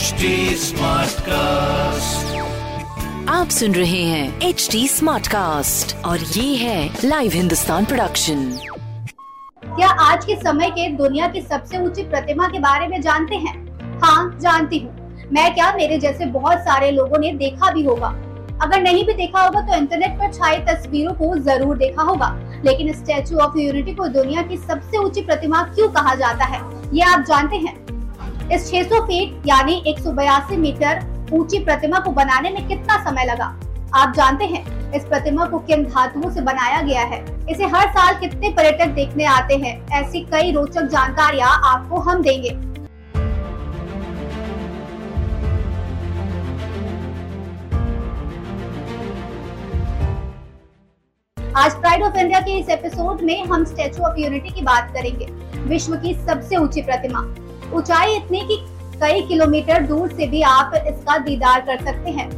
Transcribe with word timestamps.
HD 0.00 0.28
Smartcast. 0.56 2.28
आप 3.28 3.48
सुन 3.48 3.74
रहे 3.74 4.02
हैं 4.02 4.40
एच 4.42 4.68
डी 4.72 4.86
स्मार्ट 4.88 5.26
कास्ट 5.26 5.94
और 6.04 6.18
ये 6.18 6.54
है 6.56 6.94
लाइव 7.04 7.32
हिंदुस्तान 7.32 7.84
प्रोडक्शन 7.84 8.44
क्या 9.62 9.88
आज 9.88 10.24
के 10.24 10.36
समय 10.36 10.70
के 10.70 10.88
दुनिया 10.96 11.28
की 11.28 11.40
सबसे 11.42 11.78
ऊँची 11.78 12.02
प्रतिमा 12.04 12.48
के 12.48 12.58
बारे 12.58 12.88
में 12.88 13.00
जानते 13.00 13.36
हैं? 13.36 13.54
हाँ 14.02 14.38
जानती 14.40 14.78
हूँ। 14.78 15.28
मैं 15.32 15.52
क्या 15.54 15.72
मेरे 15.72 15.98
जैसे 15.98 16.26
बहुत 16.38 16.58
सारे 16.60 16.90
लोगों 16.90 17.18
ने 17.18 17.32
देखा 17.34 17.70
भी 17.70 17.84
होगा? 17.84 18.08
अगर 18.62 18.82
नहीं 18.82 19.04
भी 19.06 19.12
देखा 19.12 19.42
होगा 19.42 19.60
तो 19.60 19.76
इंटरनेट 19.76 20.18
पर 20.18 20.32
छाई 20.32 20.58
तस्वीरों 20.70 21.14
को 21.14 21.34
ज़रूर 21.42 21.76
देखा 21.76 22.02
होगा। 22.02 22.34
लेकिन 22.64 22.92
स्टैचू 22.94 23.36
ऑफ़ 23.38 23.58
यूनिटी 23.58 23.94
को 23.94 24.08
दुनिया 24.08 24.42
की 24.42 24.56
सबसे 24.56 24.98
ऊँची 24.98 25.20
प्रतिमा 25.20 25.62
क्यों 25.74 25.88
कहा 25.90 26.14
जाता 26.14 26.44
है? 26.44 26.62
ये 26.94 27.02
आप 27.02 27.24
जानते 27.28 27.56
हैं। 27.56 27.89
इस 28.52 28.70
600 28.70 28.98
फीट, 29.00 29.42
यानी 29.46 29.74
एक 29.86 29.98
सौ 29.98 30.12
बयासी 30.12 30.56
मीटर 30.56 31.00
ऊँची 31.32 31.58
प्रतिमा 31.58 31.98
को 31.98 32.10
बनाने 32.10 32.50
में 32.50 32.66
कितना 32.68 32.96
समय 33.04 33.24
लगा? 33.24 33.44
आप 33.94 34.12
जानते 34.14 34.44
हैं, 34.44 34.62
इस 34.92 35.04
प्रतिमा 35.04 35.44
को 35.46 35.58
किन 35.58 35.84
धातुओं 35.84 36.30
से 36.30 36.40
बनाया 36.40 36.80
गया 36.80 37.02
है? 37.02 37.20
इसे 37.50 37.66
हर 37.66 37.88
साल 37.88 38.18
कितने 38.20 38.48
पर्यटक 38.48 38.94
देखने 38.94 39.24
आते 39.24 39.56
हैं? 39.56 39.74
ऐसी 39.92 40.20
कई 40.24 40.50
रोचक 40.52 40.88
जानकारियाँ 40.92 41.50
आपको 41.64 42.00
हम 42.00 42.22
देंगे। 42.22 42.50
आज 51.56 51.74
प्राइड 51.74 52.02
ऑफ़ 52.02 52.16
इंडिया 52.16 52.40
के 52.40 52.58
इस 52.58 52.68
एपिसोड 52.68 53.22
में 53.22 53.44
हम 53.44 53.64
स्टेचू 53.64 54.02
ऑफ़ 54.02 54.18
यूनिटी 54.20 54.50
की 54.50 54.62
बात 54.62 54.92
करेंगे, 54.94 55.26
विश्व 55.68 55.96
की 55.96 56.14
सबसे 56.16 56.56
ऊँची 56.56 56.82
प्रतिमा। 56.82 57.24
ऊंचाई 57.74 58.14
इतनी 58.14 58.40
कि 58.40 58.56
कई 59.00 59.20
किलोमीटर 59.22 59.82
दूर 59.86 60.08
से 60.08 60.26
भी 60.26 60.42
आप 60.42 60.72
इसका 60.76 61.16
दीदार 61.18 61.60
कर 61.60 61.84
सकते 61.84 62.10
हैं। 62.10 62.28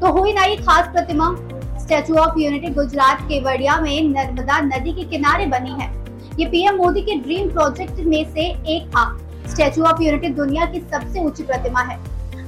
तो 0.00 0.12
हुई 0.12 0.32
ना 0.32 0.44
ये 0.44 0.56
खास 0.56 0.88
प्रतिमा 0.88 1.34
Statue 1.80 2.14
of 2.14 2.38
Unity 2.40 2.68
Gujarat 2.74 3.20
Kevadia 3.22 3.80
में 3.80 4.08
नर्मदा 4.08 4.60
नदी 4.60 4.92
के 4.92 5.04
किनारे 5.10 5.46
बनी 5.46 5.70
है। 5.80 5.90
ये 6.38 6.46
पीएम 6.46 6.76
मोदी 6.76 7.02
के 7.02 7.14
ड्रीम 7.18 7.48
प्रोजेक्ट 7.50 8.00
में 8.00 8.24
से 8.32 8.46
एक 8.68 8.88
था। 8.88 9.04
स्टेचू 9.48 9.82
ऑफ़ 9.82 10.02
यूनिटी 10.02 10.28
दुनिया 10.34 10.64
की 10.64 10.80
सबसे 10.82 11.24
ऊँची 11.24 11.42
प्रतिमा 11.42 11.80
है। 11.80 11.98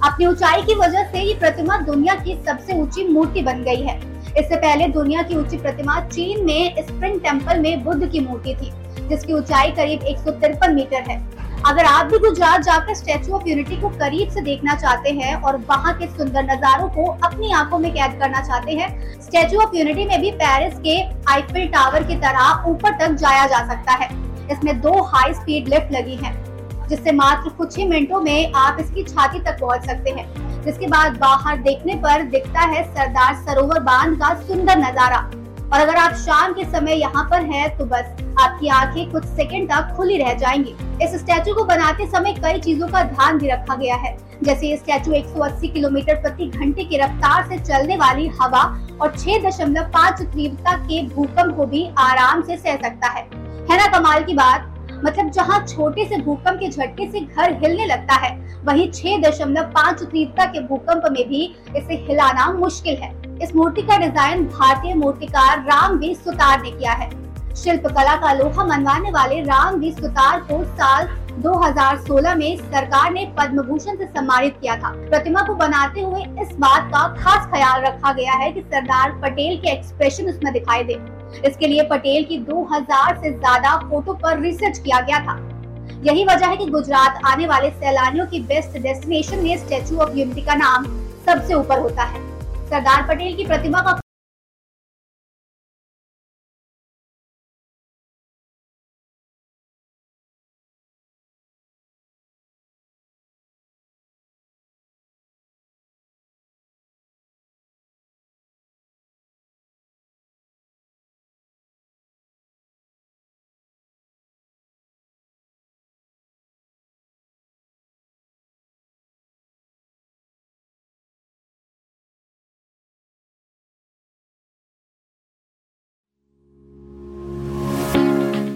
अपनी 0.05 0.27
ऊंचाई 0.27 0.63
की 0.63 0.75
वजह 0.75 1.11
से 1.13 1.23
ये 1.23 1.35
प्रतिमा 1.35 1.77
दुनिया 1.83 2.15
की 2.15 2.35
सबसे 2.47 2.81
ऊँची 2.81 3.09
मूर्ति 3.09 3.43
बन 3.43 3.63
गई 3.63 3.83
है। 3.83 3.99
इससे 4.39 4.57
पहले 4.57 4.87
दुनिया 4.89 5.23
की 5.23 5.37
ऊँची 5.37 5.57
प्रतिमा 5.57 6.01
चीन 6.09 6.45
में 6.47 6.75
स्प्रिंग 6.79 7.21
टेंपल 7.21 7.61
में 7.61 7.85
बुद्ध 7.85 8.07
की 8.07 8.21
मूर्ति 8.21 8.55
थी, 8.55 8.71
जिसकी 9.09 9.33
ऊंचाई 9.33 9.71
करीब 9.71 10.03
एक 10.03 10.19
सौ 10.19 10.31
तिरपन 10.31 10.75
मीटर 10.75 11.11
है। 11.11 11.19
अगर 11.67 11.85
आप 11.85 12.07
भी 12.07 12.19
गुजरात 12.19 12.63
जाकर 12.63 12.95
स्टेचू 12.95 13.33
ऑफ़ 13.33 13.49
यूनिटी 13.49 13.77
को 13.81 13.89
करीब 13.91 14.31
से 14.31 14.41
देखना 14.41 14.75
चाहते 14.75 15.11
हैं 15.11 15.35
और 15.35 15.57
वहाँ 15.69 15.93
के 15.99 16.07
सुंदर 16.07 16.43
नजारों 16.45 16.89
को 16.89 17.05
अपनी 17.25 17.53
आँखों 17.53 17.79
में 17.79 17.91
कैद 17.93 18.19
करना 18.21 18.41
चाहते 18.41 18.73
हैं 18.73 19.21
स्टेचू 19.21 19.61
ऑफ़ 19.61 19.77
यूनिटी 19.77 20.05
में 20.07 20.21
भी 20.21 20.31
पेरिस 20.33 20.75
के 20.79 21.01
आईफिल 21.33 21.69
टावर 21.69 22.03
की 22.03 22.17
तरह 22.17 22.69
ऊपर 22.71 22.99
तक 22.99 23.15
जाया 23.15 23.47
जा 23.47 23.65
सकता 23.69 23.93
है। 23.95 24.09
इसमें 24.53 24.81
दो 24.81 24.93
हाई 25.05 25.33
स्पीड 25.35 25.69
लिफ्ट 25.69 25.93
लगी 25.93 26.17
है, 26.17 26.33
जिससे 26.89 27.13
मात्र 27.13 27.51
कुछ 27.53 27.79
ही 27.79 27.87
मिनटों 27.89 28.21
में 28.21 28.53
आप 28.57 28.81
इसकी 28.81 29.03
छाती 29.05 29.41
तक 29.41 29.61
पहुँच 29.61 29.87
सकते 29.87 30.11
हैं। 30.11 30.63
जिसके 30.65 30.87
बाद 30.87 31.17
बाहर 31.19 31.57
देखने 31.63 31.95
पर 32.05 32.23
दिखता 32.31 32.61
है 32.67 32.85
सरदार 32.85 33.35
सरोवर 33.39 33.81
बाँध 33.83 34.19
का 34.19 34.35
सुंदर 34.43 34.79
नज़ारा। 34.79 35.19
और 35.75 35.81
अगर 35.81 35.97
आप 35.97 36.13
शाम 36.15 36.53
के 36.53 36.65
समय 36.65 36.95
यहाँ 36.95 37.23
पर 37.31 37.43
हैं 37.43 37.77
तो 37.79 37.85
बस 37.85 38.23
आपकी 38.41 38.69
आँखें 38.69 39.11
कुछ 39.13 39.25
सेकंड 39.25 39.69
तक 39.71 39.95
खुली 39.97 40.17
रह 40.17 40.33
जाएँगी। 40.35 40.75
इस 41.05 41.15
स्टैचू 41.21 41.55
को 41.55 41.65
बनाते 41.65 42.07
समय 42.07 42.35
कई 42.35 42.61
चीज़ों 42.61 42.89
का 42.89 43.03
ध्यान 43.03 43.39
भी 43.39 43.49
रखा 43.49 43.75
गया 43.75 43.95
है। 43.95 44.17
जैसे 44.45 44.67
ये 44.67 44.77
स्टैचू 44.77 45.13
180 45.13 45.69
किलोमीटर 45.69 46.15
प्रति 46.15 46.47
घंटे 46.47 46.85
की 46.85 46.99
रफ्तार 46.99 47.49
से 47.49 47.59
चलने 47.59 47.97
वाली 47.97 48.29
हवा 48.41 48.63
और 49.01 49.17
6.5 49.19 50.23
तीव्रता 50.23 50.77
के 50.77 51.03
भूकंप 51.09 51.57
को 51.57 51.67
भी 51.67 51.85
आराम 51.99 52.43
से 52.43 52.57
सह 52.57 52.77
सकता 52.77 53.09
है। 53.09 53.25
है 53.71 53.79
ना 53.79 53.87
कमाल 53.99 54.25
की 54.25 54.35
बात? 54.35 54.71
मतलब 55.05 55.31
जहाँ 55.31 55.65
छोटे 55.67 56.05
से 56.05 56.17
भूकंप 56.17 56.61
के 56.61 56.69
झटके 56.69 57.11
से 57.13 57.21
घर 57.21 57.59
हिलने 57.63 57.87
लगता 57.87 58.15
है, 58.15 58.33
वहीं 58.65 58.91
छह 58.93 59.19
दशमलव 59.21 59.73
पाँच 59.75 60.03
तीव्रता 60.03 60.45
के 60.45 60.61
भूकंप 60.61 61.13
में 61.13 61.29
भी 61.29 61.45
इसे 61.77 62.05
हिलाना 62.09 62.53
मुश्किल 62.53 62.95
है। 62.95 63.24
इस 63.43 63.55
मूर्ति 63.57 63.83
का 63.83 63.97
डिज़ाइन 63.99 64.45
भारतीय 64.49 64.95
मूर्तिकार 64.95 65.61
रामवीर 65.61 66.15
सुतार 66.17 66.63
ने 66.63 66.71
किया 66.71 66.93
है। 66.93 67.09
शिल्प 67.55 67.87
कला 67.89 68.15
का 68.17 68.33
लोहा 68.33 68.65
मनवाने 68.65 69.11
वाले 69.11 69.41
रामवीर 69.43 69.93
सुतार 69.93 70.41
को 70.41 70.63
साल 70.67 71.07
2016 71.43 72.35
में 72.35 72.57
सरकार 72.59 73.11
ने 73.13 73.25
पद्म 73.39 73.63
भूषण 73.63 73.97
से 73.97 74.07
सम्मानित 74.07 74.57
किया 74.61 74.77
था। 74.77 74.91
प्रतिमा 75.09 75.43
को 75.43 75.55
बनाते 75.55 76.01
हुए 76.01 76.21
इस 76.43 76.55
बात 76.59 76.91
का 76.93 77.07
खास 77.17 77.49
ख्याल 77.53 77.83
रखा 77.83 78.13
गया 78.13 78.33
है 78.33 78.51
कि 78.53 78.61
सरदार 78.63 79.13
पटेल 79.23 79.57
के 79.61 79.71
एक्सप्रेशन 79.71 80.29
उसमें 80.31 80.53
दिखाई 80.53 80.85
दे। 80.85 80.99
इसके 81.49 81.67
लिए 81.67 81.83
पटेल 81.91 82.25
की 82.25 82.39
2000 82.45 83.17
से 83.17 83.31
ज़्यादा 83.31 83.77
फ़ोटो 83.81 84.13
पर 84.15 84.41
रिसर्च 84.41 84.79
किया 84.79 85.01
गया 85.01 85.19
था। 85.21 85.39
यही 86.03 86.25
वजह 86.25 86.47
है 86.47 86.57
कि 86.57 86.67
गुजरात 86.67 87.21
आने 87.27 87.47
वाले 87.47 87.71
सैलानियों 87.73 88.27
की 88.27 88.41
बेस्ट 88.45 88.79
डेस्टिनेशन 88.79 89.39
में 89.39 89.57
स्टेचू 89.59 89.97
ऑफ़ 89.97 90.17
यूनिटी 90.19 90.43
का 90.43 90.55
नाम 90.55 90.85
सबसे 91.27 91.55
ऊपर 91.55 91.79
होता 91.79 92.03
है। 92.03 92.34
सरदार 92.71 93.07
पटेल 93.09 93.37
की 93.37 93.47
प्रतिमा 93.47 93.81
का 93.81 93.99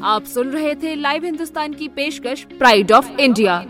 आप 0.08 0.24
सुन 0.24 0.50
रहे 0.50 0.74
थे 0.74 0.94
लाइव 0.94 1.24
हिंदुस्तान 1.24 1.72
की 1.72 1.88
पेशकश 1.88 2.46
प्राइड 2.58 2.92
ऑफ़ 2.92 3.20
इंडिया 3.20 3.66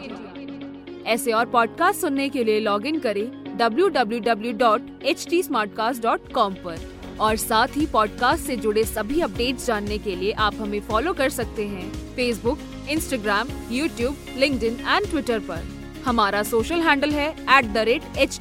ऐसे 1.06 1.32
और 1.32 1.46
पॉडकास्ट 1.46 2.00
सुनने 2.00 2.28
के 2.28 2.44
लिए 2.44 2.60
लॉग 2.60 2.86
इन 2.86 2.98
करें 2.98 3.58
www.htsmartcast.com 3.58 6.54
पर। 6.54 6.92
और 7.20 7.36
साथ 7.36 7.68
ही 7.68 7.86
पॉडकास्ट 7.86 8.44
से 8.44 8.56
जुड़े 8.56 8.84
सभी 8.84 9.20
अपडेट्स 9.20 9.66
जानने 9.66 9.98
के 9.98 10.16
लिए 10.16 10.32
आप 10.32 10.54
हमें 10.54 10.80
फॉलो 10.80 11.12
कर 11.12 11.28
सकते 11.28 11.66
हैं। 11.66 12.16
Facebook 12.16 12.58
Instagram 12.90 13.48
YouTube 13.70 14.16
link 14.36 14.64
and 14.64 15.10
Twitter 15.10 15.38
पर। 15.38 15.68
हमारा 16.04 16.42
सोशल 16.42 16.80
हैंडल 16.80 17.10
है 17.10 17.30
एट 17.30 17.64
द 17.64 17.78
रेट 17.78 18.02
एच 18.18 18.40